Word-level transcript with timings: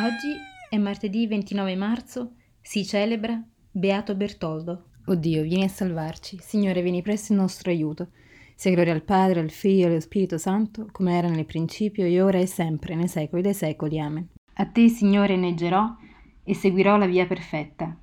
Oggi 0.00 0.38
è 0.70 0.78
martedì 0.78 1.26
29 1.26 1.76
marzo, 1.76 2.36
si 2.62 2.82
celebra 2.82 3.38
Beato 3.70 4.14
Bertoldo. 4.14 4.84
O 5.04 5.14
Dio, 5.14 5.42
vieni 5.42 5.64
a 5.64 5.68
salvarci. 5.68 6.38
Signore, 6.40 6.80
vieni 6.80 7.02
presto 7.02 7.34
in 7.34 7.40
nostro 7.40 7.70
aiuto. 7.70 8.08
Sia 8.54 8.70
gloria 8.70 8.94
al 8.94 9.02
Padre, 9.02 9.40
al 9.40 9.50
Figlio 9.50 9.84
e 9.84 9.90
allo 9.90 10.00
Spirito 10.00 10.38
Santo, 10.38 10.88
come 10.90 11.14
era 11.14 11.28
nel 11.28 11.44
principio, 11.44 12.06
e 12.06 12.22
ora 12.22 12.38
e 12.38 12.46
sempre, 12.46 12.94
nei 12.94 13.06
secoli 13.06 13.42
dei 13.42 13.52
secoli. 13.52 14.00
Amen. 14.00 14.28
A 14.54 14.64
te, 14.64 14.88
Signore, 14.88 15.36
neggerò 15.36 15.94
e 16.42 16.54
seguirò 16.54 16.96
la 16.96 17.06
via 17.06 17.26
perfetta. 17.26 17.94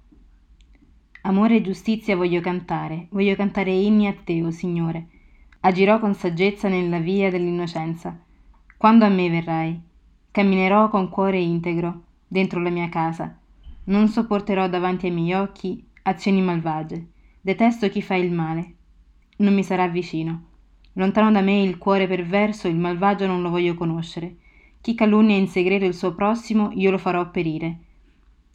Amore 1.22 1.56
e 1.56 1.62
giustizia 1.62 2.16
voglio 2.16 2.40
cantare, 2.40 3.08
voglio 3.10 3.36
cantare 3.36 3.72
inni 3.72 4.06
a 4.06 4.14
te, 4.14 4.44
o 4.44 4.48
oh 4.48 4.52
Signore. 4.52 5.08
Agirò 5.62 6.00
con 6.00 6.14
saggezza 6.14 6.68
nella 6.68 7.00
via 7.00 7.32
dell'innocenza. 7.32 8.16
Quando 8.78 9.06
a 9.06 9.10
me 9.10 9.28
verrai? 9.28 9.88
Camminerò 10.32 10.90
con 10.90 11.10
cuore 11.10 11.40
integro 11.40 12.04
dentro 12.28 12.60
la 12.60 12.70
mia 12.70 12.88
casa. 12.88 13.36
Non 13.86 14.08
sopporterò 14.08 14.70
davanti 14.70 15.08
ai 15.08 15.12
miei 15.12 15.34
occhi 15.34 15.84
azioni 16.04 16.42
malvagie. 16.42 17.08
Detesto 17.42 17.90
chi 17.90 18.02
fa 18.04 18.14
il 18.16 18.32
male. 18.32 18.76
Non 19.38 19.56
mi 19.56 19.64
sarà 19.64 19.88
vicino. 19.88 20.44
Lontano 20.94 21.32
da 21.32 21.42
me 21.42 21.64
il 21.64 21.80
cuore 21.80 22.08
perverso, 22.08 22.68
il 22.68 22.76
malvagio 22.76 23.26
non 23.26 23.42
lo 23.42 23.50
voglio 23.50 23.74
conoscere. 23.74 24.36
Chi 24.82 24.94
calunnia 24.94 25.36
in 25.36 25.48
segreto 25.48 25.86
il 25.86 25.96
suo 25.96 26.14
prossimo, 26.14 26.70
io 26.74 26.92
lo 26.92 27.00
farò 27.00 27.32
perire. 27.32 27.80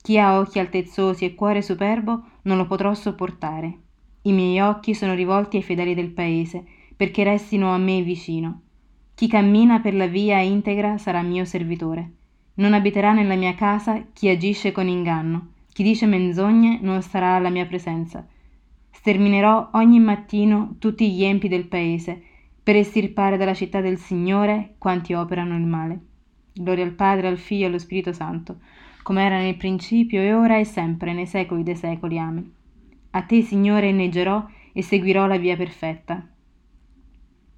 Chi 0.00 0.18
ha 0.18 0.38
occhi 0.38 0.60
altezzosi 0.60 1.24
e 1.24 1.34
cuore 1.34 1.60
superbo, 1.60 2.22
non 2.42 2.56
lo 2.56 2.66
potrò 2.66 2.94
sopportare. 2.94 3.78
I 4.22 4.32
miei 4.32 4.60
occhi 4.60 4.94
sono 4.94 5.14
rivolti 5.14 5.56
ai 5.56 5.62
fedeli 5.62 5.94
del 5.94 6.10
paese, 6.10 6.64
perché 6.96 7.24
restino 7.24 7.72
a 7.72 7.78
me 7.78 8.02
vicino. 8.02 8.60
Chi 9.14 9.28
cammina 9.28 9.78
per 9.80 9.94
la 9.94 10.08
via 10.08 10.40
integra 10.40 10.98
sarà 10.98 11.22
mio 11.22 11.44
servitore. 11.44 12.10
Non 12.54 12.74
abiterà 12.74 13.12
nella 13.12 13.36
mia 13.36 13.54
casa 13.54 14.06
chi 14.12 14.28
agisce 14.28 14.72
con 14.72 14.88
inganno. 14.88 15.52
Chi 15.72 15.84
dice 15.84 16.06
menzogne 16.06 16.78
non 16.82 17.00
starà 17.00 17.34
alla 17.34 17.48
mia 17.48 17.64
presenza. 17.64 18.26
Sterminerò 18.90 19.70
ogni 19.74 20.00
mattino 20.00 20.74
tutti 20.80 21.12
gli 21.12 21.22
empi 21.22 21.46
del 21.46 21.66
paese, 21.66 22.22
per 22.60 22.74
estirpare 22.74 23.36
dalla 23.36 23.54
città 23.54 23.80
del 23.80 23.98
Signore 23.98 24.74
quanti 24.78 25.14
operano 25.14 25.56
il 25.56 25.64
male. 25.64 25.98
Gloria 26.52 26.84
al 26.84 26.92
Padre, 26.92 27.28
al 27.28 27.38
Figlio 27.38 27.64
e 27.64 27.66
allo 27.68 27.78
Spirito 27.78 28.12
Santo, 28.12 28.58
come 29.02 29.24
era 29.24 29.38
nel 29.38 29.56
principio 29.56 30.20
e 30.22 30.32
ora 30.32 30.58
e 30.58 30.64
sempre, 30.64 31.12
nei 31.12 31.26
secoli 31.26 31.62
dei 31.62 31.76
secoli. 31.76 32.18
Amen. 32.18 32.52
A 33.10 33.22
te, 33.22 33.42
Signore, 33.42 33.90
inneggerò 33.90 34.44
e 34.72 34.82
seguirò 34.82 35.26
la 35.26 35.36
via 35.36 35.56
perfetta. 35.56 36.26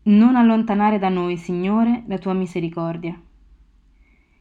Non 0.09 0.37
allontanare 0.37 1.01
da 1.01 1.09
noi, 1.09 1.37
Signore, 1.37 2.05
la 2.07 2.19
tua 2.19 2.33
misericordia. 2.33 3.21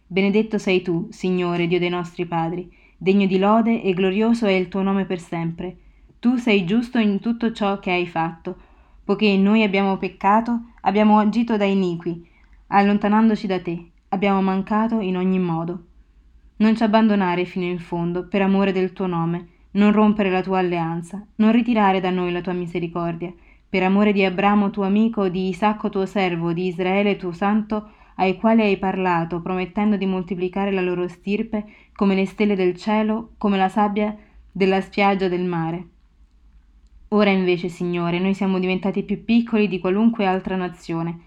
Benedetto 0.05 0.59
sei 0.59 0.83
tu, 0.83 1.07
Signore, 1.09 1.65
Dio 1.65 1.79
dei 1.79 1.89
nostri 1.89 2.27
padri, 2.27 2.71
degno 2.95 3.25
di 3.25 3.39
lode 3.39 3.81
e 3.81 3.91
glorioso 3.95 4.45
è 4.45 4.51
il 4.51 4.67
tuo 4.67 4.83
nome 4.83 5.05
per 5.05 5.19
sempre. 5.19 5.75
Tu 6.19 6.35
sei 6.35 6.65
giusto 6.65 6.99
in 6.99 7.19
tutto 7.19 7.51
ciò 7.51 7.79
che 7.79 7.89
hai 7.89 8.05
fatto, 8.05 8.55
poiché 9.03 9.35
noi 9.37 9.63
abbiamo 9.63 9.97
peccato, 9.97 10.65
abbiamo 10.81 11.17
agito 11.17 11.57
da 11.57 11.65
iniqui, 11.65 12.23
allontanandoci 12.67 13.47
da 13.47 13.59
te, 13.59 13.89
abbiamo 14.09 14.43
mancato 14.43 14.99
in 14.99 15.17
ogni 15.17 15.39
modo. 15.39 15.83
Non 16.57 16.75
ci 16.77 16.83
abbandonare 16.83 17.43
fino 17.45 17.65
in 17.65 17.79
fondo, 17.79 18.27
per 18.27 18.43
amore 18.43 18.71
del 18.71 18.93
tuo 18.93 19.07
nome, 19.07 19.47
non 19.71 19.91
rompere 19.91 20.29
la 20.29 20.43
tua 20.43 20.59
alleanza, 20.59 21.25
non 21.37 21.51
ritirare 21.51 21.99
da 21.99 22.11
noi 22.11 22.31
la 22.31 22.41
tua 22.41 22.53
misericordia, 22.53 23.33
per 23.67 23.83
amore 23.83 24.13
di 24.13 24.23
Abramo 24.23 24.69
tuo 24.69 24.83
amico, 24.83 25.27
di 25.27 25.49
Isacco 25.49 25.89
tuo 25.89 26.05
servo, 26.05 26.53
di 26.53 26.67
Israele 26.67 27.17
tuo 27.17 27.31
santo, 27.31 27.89
ai 28.15 28.37
quali 28.37 28.61
hai 28.61 28.77
parlato, 28.77 29.41
promettendo 29.41 29.97
di 29.97 30.05
moltiplicare 30.05 30.71
la 30.71 30.81
loro 30.81 31.07
stirpe 31.07 31.65
come 31.93 32.15
le 32.15 32.25
stelle 32.25 32.55
del 32.55 32.75
cielo, 32.77 33.31
come 33.37 33.57
la 33.57 33.69
sabbia 33.69 34.15
della 34.51 34.79
spiaggia 34.81 35.27
del 35.27 35.43
mare. 35.43 35.87
Ora 37.09 37.29
invece, 37.29 37.69
Signore, 37.69 38.19
noi 38.19 38.33
siamo 38.33 38.59
diventati 38.59 39.03
più 39.03 39.23
piccoli 39.23 39.67
di 39.67 39.79
qualunque 39.79 40.25
altra 40.25 40.55
nazione. 40.55 41.19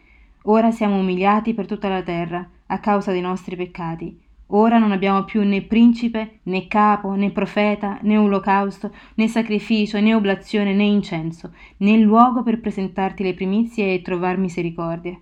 Ora 0.45 0.71
siamo 0.71 0.99
umiliati 0.99 1.55
per 1.55 1.67
tutta 1.67 1.89
la 1.89 2.03
terra, 2.03 2.49
a 2.67 2.79
causa 2.79 3.13
dei 3.13 3.21
nostri 3.21 3.57
peccati. 3.57 4.19
Ora 4.51 4.79
non 4.79 4.93
abbiamo 4.93 5.25
più 5.25 5.43
né 5.43 5.61
principe, 5.61 6.41
né 6.45 6.69
capo, 6.69 7.13
né 7.13 7.31
profeta, 7.31 7.99
né 8.03 8.19
olocausto, 8.19 8.91
né 9.17 9.29
sacrificio, 9.29 10.01
né 10.01 10.17
oblazione, 10.17 10.73
né 10.73 10.85
incenso, 10.85 11.53
né 11.81 11.99
luogo 11.99 12.43
per 12.43 12.59
presentarti 12.59 13.23
le 13.23 13.35
primizie 13.35 13.93
e 13.93 14.01
trovar 14.01 14.39
misericordia. 14.39 15.19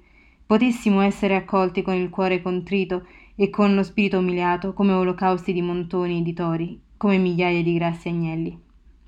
Potessimo 0.46 1.00
essere 1.00 1.34
accolti 1.34 1.82
con 1.82 1.94
il 1.94 2.08
cuore 2.08 2.40
contrito 2.40 3.04
e 3.34 3.50
con 3.50 3.74
lo 3.74 3.82
spirito 3.82 4.18
umiliato 4.18 4.72
come 4.72 4.92
olocausti 4.92 5.52
di 5.52 5.60
montoni 5.60 6.20
e 6.20 6.22
di 6.22 6.32
tori, 6.32 6.80
come 6.96 7.18
migliaia 7.18 7.64
di 7.64 7.74
grassi 7.74 8.08
agnelli. 8.08 8.56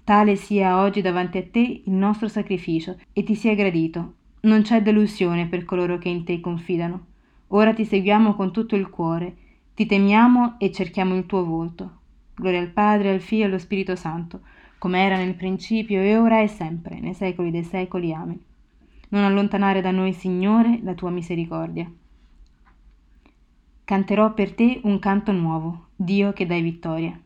Tale 0.03 0.35
sia 0.35 0.81
oggi 0.81 1.01
davanti 1.01 1.39
a 1.39 1.45
te 1.49 1.83
il 1.85 1.93
nostro 1.93 2.27
sacrificio 2.27 2.97
e 3.13 3.23
ti 3.23 3.37
sia 3.37 3.55
gradito. 3.55 4.15
Non 4.41 4.63
c'è 4.63 4.83
delusione 4.83 5.47
per 5.47 5.65
coloro 5.65 5.97
che 5.97 6.09
in 6.09 6.25
te 6.25 6.41
confidano. 6.41 7.05
Ora 7.49 7.73
ti 7.73 7.85
seguiamo 7.85 8.35
con 8.35 8.51
tutto 8.51 8.75
il 8.75 8.91
cuore 8.91 9.37
ti 9.79 9.87
temiamo 9.87 10.57
e 10.59 10.73
cerchiamo 10.73 11.15
il 11.15 11.25
tuo 11.25 11.45
volto. 11.45 11.99
Gloria 12.35 12.59
al 12.59 12.71
Padre, 12.71 13.11
al 13.11 13.21
Figlio 13.21 13.45
e 13.45 13.47
allo 13.47 13.59
Spirito 13.59 13.95
Santo, 13.95 14.41
come 14.77 15.05
era 15.05 15.17
nel 15.17 15.37
principio 15.37 16.01
e 16.01 16.17
ora 16.17 16.43
e 16.43 16.49
sempre, 16.49 16.99
nei 16.99 17.15
secoli 17.15 17.53
dei 17.53 17.63
secoli. 17.63 18.13
Amen. 18.13 18.41
Non 19.11 19.23
allontanare 19.23 19.81
da 19.81 19.93
noi, 19.93 20.13
Signore, 20.15 20.81
la 20.83 20.95
tua 20.95 21.11
misericordia. 21.11 21.89
Canterò 23.85 24.35
per 24.35 24.53
te 24.53 24.81
un 24.83 24.99
canto 24.99 25.31
nuovo, 25.31 25.91
Dio 25.95 26.33
che 26.33 26.45
dai 26.45 26.61
vittoria. 26.61 27.17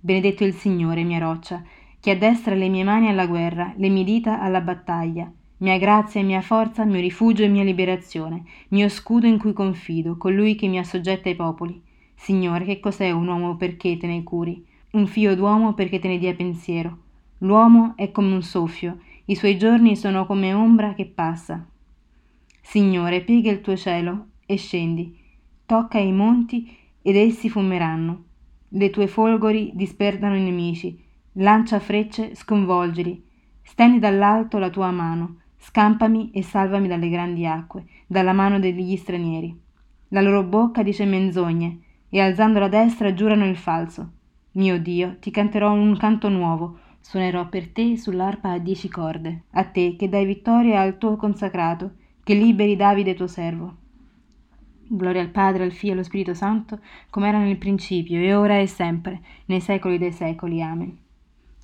Benedetto 0.00 0.42
il 0.42 0.52
Signore, 0.52 1.04
mia 1.04 1.20
roccia, 1.20 1.62
che 2.00 2.10
addestra 2.10 2.56
le 2.56 2.68
mie 2.68 2.82
mani 2.82 3.06
alla 3.06 3.28
guerra, 3.28 3.72
le 3.76 3.88
mie 3.88 4.02
dita 4.02 4.40
alla 4.40 4.60
battaglia 4.60 5.30
mia 5.58 5.78
grazia 5.78 6.20
e 6.20 6.24
mia 6.24 6.42
forza, 6.42 6.84
mio 6.84 7.00
rifugio 7.00 7.42
e 7.42 7.48
mia 7.48 7.64
liberazione, 7.64 8.44
mio 8.68 8.88
scudo 8.88 9.26
in 9.26 9.38
cui 9.38 9.52
confido, 9.52 10.16
colui 10.16 10.54
che 10.54 10.66
mi 10.68 10.78
assoggetta 10.78 11.28
ai 11.28 11.34
popoli. 11.34 11.80
Signore, 12.14 12.64
che 12.64 12.80
cos'è 12.80 13.10
un 13.10 13.26
uomo 13.26 13.56
perché 13.56 13.96
te 13.96 14.06
ne 14.06 14.22
curi? 14.22 14.64
Un 14.92 15.06
figlio 15.06 15.34
d'uomo 15.34 15.74
perché 15.74 15.98
te 15.98 16.08
ne 16.08 16.18
dia 16.18 16.34
pensiero? 16.34 16.98
L'uomo 17.38 17.94
è 17.96 18.10
come 18.10 18.32
un 18.32 18.42
soffio, 18.42 18.98
i 19.26 19.34
suoi 19.34 19.56
giorni 19.58 19.96
sono 19.96 20.26
come 20.26 20.52
ombra 20.52 20.94
che 20.94 21.06
passa. 21.06 21.66
Signore, 22.60 23.22
piega 23.22 23.50
il 23.50 23.60
tuo 23.60 23.76
cielo 23.76 24.26
e 24.46 24.56
scendi, 24.56 25.18
tocca 25.64 25.98
i 25.98 26.12
monti 26.12 26.76
ed 27.02 27.16
essi 27.16 27.48
fumeranno. 27.48 28.24
Le 28.68 28.90
tue 28.90 29.06
folgori 29.06 29.70
disperdano 29.74 30.36
i 30.36 30.42
nemici, 30.42 31.02
lancia 31.34 31.78
frecce, 31.78 32.34
sconvolgili. 32.34 33.24
Stendi 33.62 33.98
dall'alto 33.98 34.58
la 34.58 34.70
tua 34.70 34.90
mano, 34.90 35.40
Scampami 35.58 36.30
e 36.32 36.42
salvami 36.42 36.88
dalle 36.88 37.08
grandi 37.08 37.46
acque, 37.46 37.84
dalla 38.06 38.32
mano 38.32 38.58
degli 38.58 38.96
stranieri. 38.96 39.58
La 40.08 40.20
loro 40.20 40.44
bocca 40.44 40.82
dice 40.82 41.04
menzogne, 41.04 41.80
e 42.08 42.20
alzando 42.20 42.58
la 42.58 42.68
destra 42.68 43.12
giurano 43.12 43.46
il 43.46 43.56
falso. 43.56 44.10
Mio 44.52 44.78
Dio, 44.80 45.16
ti 45.18 45.30
canterò 45.30 45.72
un 45.72 45.96
canto 45.96 46.28
nuovo, 46.28 46.78
suonerò 47.00 47.48
per 47.48 47.68
te 47.68 47.96
sull'arpa 47.96 48.52
a 48.52 48.58
dieci 48.58 48.88
corde, 48.88 49.44
a 49.50 49.64
te 49.64 49.96
che 49.96 50.08
dai 50.08 50.24
vittoria 50.24 50.80
al 50.80 50.98
tuo 50.98 51.16
consacrato, 51.16 51.92
che 52.22 52.34
liberi 52.34 52.74
Davide 52.74 53.14
tuo 53.14 53.26
servo. 53.26 53.76
Gloria 54.88 55.20
al 55.20 55.30
Padre, 55.30 55.64
al 55.64 55.72
Figlio 55.72 55.92
e 55.92 55.94
allo 55.94 56.04
Spirito 56.04 56.34
Santo, 56.34 56.78
come 57.10 57.28
era 57.28 57.38
nel 57.38 57.58
principio, 57.58 58.18
e 58.20 58.34
ora 58.34 58.58
e 58.58 58.66
sempre, 58.66 59.20
nei 59.46 59.60
secoli 59.60 59.98
dei 59.98 60.12
secoli. 60.12 60.62
Amen. 60.62 60.96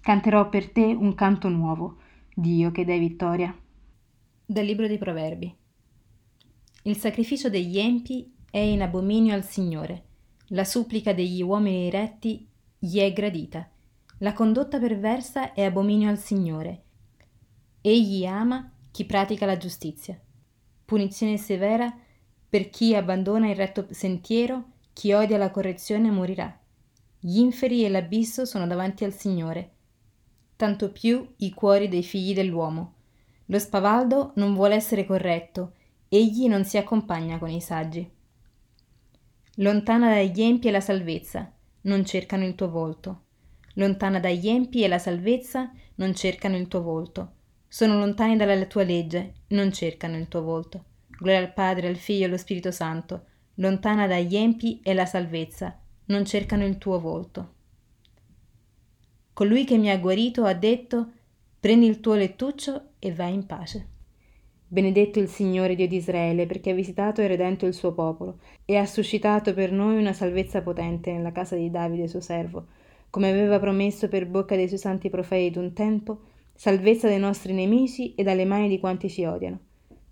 Canterò 0.00 0.48
per 0.48 0.70
te 0.70 0.82
un 0.82 1.14
canto 1.14 1.48
nuovo, 1.48 1.96
Dio 2.34 2.72
che 2.72 2.84
dai 2.84 2.98
vittoria. 2.98 3.54
Dal 4.52 4.66
Libro 4.66 4.86
dei 4.86 4.98
Proverbi. 4.98 5.56
Il 6.82 6.98
sacrificio 6.98 7.48
degli 7.48 7.78
empi 7.78 8.34
è 8.50 8.58
in 8.58 8.82
abominio 8.82 9.32
al 9.32 9.44
Signore, 9.44 10.02
la 10.48 10.64
supplica 10.64 11.14
degli 11.14 11.40
uomini 11.40 11.88
retti 11.88 12.46
gli 12.78 12.98
è 12.98 13.10
gradita, 13.14 13.66
la 14.18 14.34
condotta 14.34 14.78
perversa 14.78 15.54
è 15.54 15.62
abominio 15.62 16.10
al 16.10 16.18
Signore. 16.18 16.82
Egli 17.80 18.26
ama 18.26 18.70
chi 18.90 19.06
pratica 19.06 19.46
la 19.46 19.56
giustizia. 19.56 20.20
Punizione 20.84 21.38
severa 21.38 21.90
per 22.46 22.68
chi 22.68 22.94
abbandona 22.94 23.48
il 23.48 23.56
retto 23.56 23.86
sentiero, 23.88 24.64
chi 24.92 25.14
odia 25.14 25.38
la 25.38 25.50
correzione 25.50 26.10
morirà. 26.10 26.60
Gli 27.18 27.38
inferi 27.38 27.86
e 27.86 27.88
l'abisso 27.88 28.44
sono 28.44 28.66
davanti 28.66 29.04
al 29.04 29.14
Signore, 29.14 29.70
tanto 30.56 30.92
più 30.92 31.26
i 31.38 31.54
cuori 31.54 31.88
dei 31.88 32.02
figli 32.02 32.34
dell'uomo 32.34 32.96
lo 33.52 33.58
spavaldo 33.58 34.32
non 34.36 34.54
vuole 34.54 34.74
essere 34.74 35.04
corretto, 35.04 35.74
egli 36.08 36.48
non 36.48 36.64
si 36.64 36.78
accompagna 36.78 37.38
con 37.38 37.50
i 37.50 37.60
saggi. 37.60 38.10
Lontana 39.56 40.08
dagli 40.08 40.40
empi 40.40 40.68
è 40.68 40.70
la 40.70 40.80
salvezza, 40.80 41.52
non 41.82 42.02
cercano 42.06 42.46
il 42.46 42.54
tuo 42.54 42.70
volto. 42.70 43.24
Lontana 43.74 44.20
dagli 44.20 44.48
empi 44.48 44.84
è 44.84 44.88
la 44.88 44.98
salvezza, 44.98 45.70
non 45.96 46.14
cercano 46.14 46.56
il 46.56 46.66
tuo 46.66 46.80
volto. 46.80 47.32
Sono 47.68 47.98
lontani 47.98 48.38
dalla 48.38 48.64
tua 48.64 48.84
legge, 48.84 49.34
non 49.48 49.70
cercano 49.70 50.16
il 50.16 50.28
tuo 50.28 50.40
volto. 50.40 50.84
Gloria 51.10 51.40
al 51.40 51.52
Padre, 51.52 51.88
al 51.88 51.96
Figlio 51.96 52.22
e 52.22 52.28
allo 52.28 52.38
Spirito 52.38 52.70
Santo, 52.70 53.26
lontana 53.56 54.06
dagli 54.06 54.34
empi 54.34 54.80
è 54.82 54.94
la 54.94 55.04
salvezza, 55.04 55.78
non 56.06 56.24
cercano 56.24 56.64
il 56.64 56.78
tuo 56.78 56.98
volto. 56.98 57.52
Colui 59.34 59.66
che 59.66 59.76
mi 59.76 59.90
ha 59.90 59.98
guarito 59.98 60.44
ha 60.44 60.54
detto, 60.54 61.12
prendi 61.60 61.84
il 61.84 62.00
tuo 62.00 62.14
lettuccio 62.14 62.86
e 63.04 63.12
vai 63.12 63.34
in 63.34 63.46
pace. 63.46 63.88
Benedetto 64.68 65.18
il 65.18 65.26
Signore 65.26 65.74
Dio 65.74 65.88
di 65.88 65.96
Israele, 65.96 66.46
perché 66.46 66.70
ha 66.70 66.74
visitato 66.74 67.20
e 67.20 67.26
redento 67.26 67.66
il 67.66 67.74
suo 67.74 67.92
popolo, 67.92 68.38
e 68.64 68.76
ha 68.76 68.86
suscitato 68.86 69.52
per 69.54 69.72
noi 69.72 69.96
una 69.96 70.12
salvezza 70.12 70.62
potente 70.62 71.10
nella 71.10 71.32
casa 71.32 71.56
di 71.56 71.68
Davide 71.68 72.06
suo 72.06 72.20
servo, 72.20 72.68
come 73.10 73.28
aveva 73.28 73.58
promesso 73.58 74.06
per 74.06 74.28
bocca 74.28 74.54
dei 74.54 74.68
suoi 74.68 74.78
santi 74.78 75.10
profeti 75.10 75.50
d'un 75.50 75.72
tempo, 75.72 76.20
salvezza 76.54 77.08
dai 77.08 77.18
nostri 77.18 77.52
nemici 77.52 78.14
e 78.14 78.22
dalle 78.22 78.44
mani 78.44 78.68
di 78.68 78.78
quanti 78.78 79.10
ci 79.10 79.24
odiano. 79.24 79.58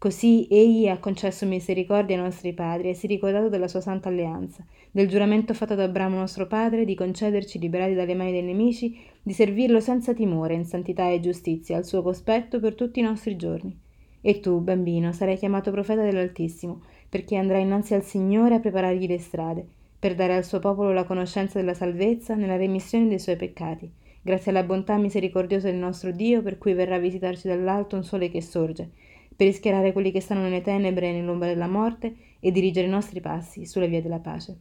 Così 0.01 0.47
egli 0.49 0.89
ha 0.89 0.99
concesso 0.99 1.45
misericordia 1.45 2.17
ai 2.17 2.23
nostri 2.23 2.55
padri 2.55 2.89
e 2.89 2.95
si 2.95 3.05
è 3.05 3.09
ricordato 3.11 3.51
della 3.51 3.69
sua 3.69 3.83
santa 3.83 4.09
alleanza, 4.09 4.65
del 4.91 5.07
giuramento 5.09 5.53
fatto 5.53 5.75
ad 5.75 5.81
Abramo 5.81 6.17
nostro 6.17 6.47
padre 6.47 6.87
di 6.87 6.95
concederci, 6.95 7.59
liberati 7.59 7.93
dalle 7.93 8.15
mani 8.15 8.33
dei 8.33 8.43
nemici, 8.43 8.99
di 9.23 9.35
servirlo 9.35 9.79
senza 9.79 10.15
timore, 10.15 10.55
in 10.55 10.65
santità 10.65 11.11
e 11.11 11.21
giustizia, 11.21 11.77
al 11.77 11.85
suo 11.85 12.01
cospetto 12.01 12.61
per 12.61 12.77
tutti 12.77 13.01
i 13.01 13.03
nostri 13.03 13.37
giorni. 13.37 13.79
E 14.23 14.41
tu, 14.41 14.61
bambino, 14.61 15.13
sarai 15.13 15.37
chiamato 15.37 15.71
profeta 15.71 16.03
dell'Altissimo, 16.03 16.81
perché 17.07 17.37
andrai 17.37 17.61
innanzi 17.61 17.93
al 17.93 18.03
Signore 18.03 18.55
a 18.55 18.61
preparargli 18.61 19.07
le 19.07 19.19
strade, 19.19 19.67
per 19.99 20.15
dare 20.15 20.35
al 20.35 20.47
suo 20.47 20.61
popolo 20.61 20.95
la 20.95 21.05
conoscenza 21.05 21.59
della 21.59 21.75
salvezza 21.75 22.35
nella 22.35 22.57
remissione 22.57 23.07
dei 23.07 23.19
suoi 23.19 23.37
peccati, 23.37 23.93
grazie 24.23 24.51
alla 24.51 24.63
bontà 24.63 24.97
misericordiosa 24.97 25.69
del 25.69 25.79
nostro 25.79 26.11
Dio, 26.11 26.41
per 26.41 26.57
cui 26.57 26.73
verrà 26.73 26.95
a 26.95 27.01
visitarci 27.01 27.49
dall'alto 27.49 27.97
un 27.97 28.05
sole 28.05 28.31
che 28.31 28.41
sorge, 28.41 28.93
per 29.41 29.49
rischiarare 29.49 29.95
quelli 29.95 30.13
che 30.13 30.21
stanno 30.21 30.43
nelle 30.43 30.61
tenebre 30.61 31.09
e 31.09 31.13
nell'ombra 31.13 31.49
della 31.49 31.67
morte 31.67 32.15
e 32.41 32.53
dirigere 32.53 32.87
i 32.87 32.91
nostri 32.91 33.23
passi 33.23 33.65
sulla 33.65 33.87
via 33.87 34.03
della 34.03 34.19
pace. 34.19 34.59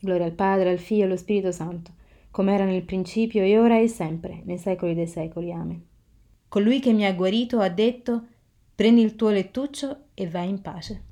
Gloria 0.00 0.24
al 0.24 0.32
Padre, 0.32 0.70
al 0.70 0.78
Figlio 0.78 1.02
e 1.02 1.04
allo 1.04 1.18
Spirito 1.18 1.52
Santo, 1.52 1.90
come 2.30 2.54
era 2.54 2.64
nel 2.64 2.84
principio 2.84 3.42
e 3.42 3.58
ora 3.58 3.78
e 3.78 3.86
sempre, 3.86 4.40
nei 4.46 4.56
secoli 4.56 4.94
dei 4.94 5.06
secoli. 5.06 5.52
Amen. 5.52 5.84
Colui 6.48 6.80
che 6.80 6.94
mi 6.94 7.04
ha 7.04 7.12
guarito 7.12 7.60
ha 7.60 7.68
detto 7.68 8.28
Prendi 8.74 9.02
il 9.02 9.16
tuo 9.16 9.28
lettuccio 9.28 10.04
e 10.14 10.26
vai 10.26 10.48
in 10.48 10.62
pace. 10.62 11.02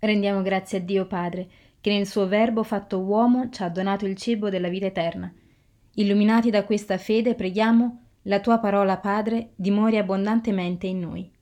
Rendiamo 0.00 0.42
grazie 0.42 0.78
a 0.78 0.80
Dio 0.80 1.06
Padre, 1.06 1.48
che 1.80 1.92
nel 1.92 2.08
suo 2.08 2.26
Verbo 2.26 2.64
fatto 2.64 2.98
uomo 2.98 3.50
ci 3.50 3.62
ha 3.62 3.68
donato 3.68 4.04
il 4.04 4.16
cibo 4.16 4.50
della 4.50 4.68
vita 4.68 4.86
eterna. 4.86 5.32
Illuminati 5.94 6.50
da 6.50 6.64
questa 6.64 6.98
fede, 6.98 7.36
preghiamo, 7.36 8.02
la 8.22 8.40
tua 8.40 8.58
parola, 8.58 8.96
Padre, 8.96 9.50
dimori 9.54 9.96
abbondantemente 9.96 10.88
in 10.88 10.98
noi. 10.98 11.38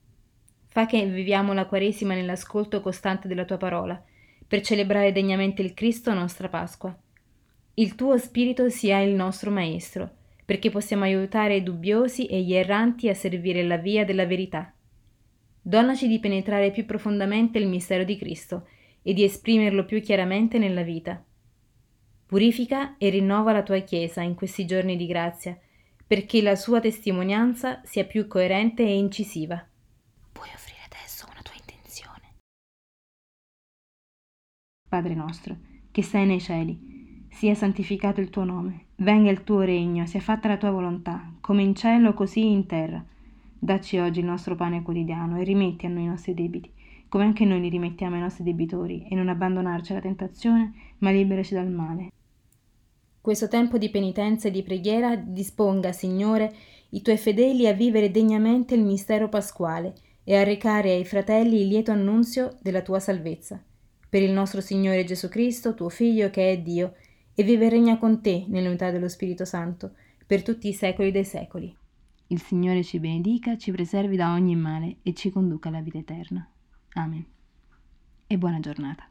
Fa 0.68 0.86
che 0.86 1.04
viviamo 1.06 1.52
la 1.52 1.66
Quaresima 1.66 2.14
nell'ascolto 2.14 2.80
costante 2.80 3.26
della 3.26 3.44
tua 3.44 3.56
parola, 3.56 4.02
per 4.46 4.60
celebrare 4.60 5.12
degnamente 5.12 5.62
il 5.62 5.74
Cristo 5.74 6.12
nostra 6.14 6.48
Pasqua. 6.48 6.96
Il 7.74 7.94
tuo 7.94 8.16
Spirito 8.18 8.68
sia 8.68 9.00
il 9.00 9.14
nostro 9.14 9.50
Maestro, 9.50 10.10
perché 10.44 10.70
possiamo 10.70 11.04
aiutare 11.04 11.56
i 11.56 11.62
dubbiosi 11.62 12.26
e 12.26 12.40
gli 12.42 12.54
erranti 12.54 13.08
a 13.08 13.14
servire 13.14 13.62
la 13.62 13.76
via 13.76 14.04
della 14.04 14.26
verità. 14.26 14.72
Donaci 15.60 16.08
di 16.08 16.18
penetrare 16.18 16.70
più 16.70 16.86
profondamente 16.86 17.58
il 17.58 17.66
mistero 17.66 18.04
di 18.04 18.16
Cristo 18.16 18.66
e 19.02 19.12
di 19.12 19.24
esprimerlo 19.24 19.84
più 19.84 20.00
chiaramente 20.00 20.58
nella 20.58 20.82
vita. 20.82 21.22
Purifica 22.26 22.96
e 22.98 23.08
rinnova 23.10 23.52
la 23.52 23.62
tua 23.62 23.78
Chiesa 23.80 24.22
in 24.22 24.34
questi 24.34 24.66
giorni 24.66 24.96
di 24.96 25.06
grazia, 25.06 25.58
perché 26.06 26.40
la 26.40 26.56
sua 26.56 26.80
testimonianza 26.80 27.80
sia 27.84 28.04
più 28.04 28.26
coerente 28.26 28.82
e 28.82 28.96
incisiva. 28.96 29.66
Padre 34.88 35.14
nostro, 35.14 35.54
che 35.90 36.02
sei 36.02 36.24
nei 36.24 36.40
cieli, 36.40 37.26
sia 37.28 37.54
santificato 37.54 38.20
il 38.20 38.30
tuo 38.30 38.44
nome, 38.44 38.86
venga 38.96 39.30
il 39.30 39.44
tuo 39.44 39.60
regno, 39.60 40.06
sia 40.06 40.20
fatta 40.20 40.48
la 40.48 40.56
tua 40.56 40.70
volontà, 40.70 41.30
come 41.40 41.62
in 41.62 41.74
cielo 41.74 42.14
così 42.14 42.50
in 42.50 42.66
terra. 42.66 43.04
Dacci 43.58 43.98
oggi 43.98 44.20
il 44.20 44.24
nostro 44.24 44.56
pane 44.56 44.82
quotidiano 44.82 45.38
e 45.38 45.44
rimetti 45.44 45.84
a 45.84 45.90
noi 45.90 46.04
i 46.04 46.08
nostri 46.08 46.32
debiti, 46.32 46.70
come 47.08 47.24
anche 47.24 47.44
noi 47.44 47.60
li 47.60 47.68
rimettiamo 47.68 48.14
ai 48.14 48.22
nostri 48.22 48.44
debitori, 48.44 49.06
e 49.08 49.14
non 49.14 49.28
abbandonarci 49.28 49.92
alla 49.92 50.00
tentazione, 50.00 50.72
ma 50.98 51.10
liberaci 51.10 51.52
dal 51.54 51.70
male. 51.70 52.12
Questo 53.20 53.48
tempo 53.48 53.76
di 53.76 53.90
penitenza 53.90 54.48
e 54.48 54.50
di 54.50 54.62
preghiera 54.62 55.16
disponga, 55.16 55.92
Signore, 55.92 56.54
i 56.90 57.02
tuoi 57.02 57.18
fedeli 57.18 57.66
a 57.66 57.74
vivere 57.74 58.10
degnamente 58.10 58.74
il 58.74 58.84
mistero 58.84 59.28
pasquale 59.28 59.92
e 60.24 60.34
a 60.34 60.44
recare 60.44 60.92
ai 60.92 61.04
fratelli 61.04 61.60
il 61.60 61.68
lieto 61.68 61.90
annunzio 61.90 62.56
della 62.62 62.80
tua 62.80 63.00
salvezza. 63.00 63.62
Per 64.08 64.22
il 64.22 64.32
nostro 64.32 64.60
Signore 64.60 65.04
Gesù 65.04 65.28
Cristo, 65.28 65.74
tuo 65.74 65.88
Figlio, 65.88 66.30
che 66.30 66.52
è 66.52 66.58
Dio, 66.58 66.94
e 67.34 67.42
vive 67.42 67.66
e 67.66 67.68
regna 67.68 67.98
con 67.98 68.20
te 68.20 68.46
nell'unità 68.48 68.90
dello 68.90 69.08
Spirito 69.08 69.44
Santo, 69.44 69.92
per 70.26 70.42
tutti 70.42 70.68
i 70.68 70.72
secoli 70.72 71.10
dei 71.10 71.24
secoli. 71.24 71.76
Il 72.28 72.40
Signore 72.40 72.82
ci 72.82 72.98
benedica, 72.98 73.56
ci 73.56 73.70
preservi 73.70 74.16
da 74.16 74.32
ogni 74.32 74.56
male 74.56 74.96
e 75.02 75.14
ci 75.14 75.30
conduca 75.30 75.68
alla 75.68 75.80
vita 75.80 75.98
eterna. 75.98 76.48
Amen. 76.94 77.24
E 78.26 78.38
buona 78.38 78.60
giornata. 78.60 79.08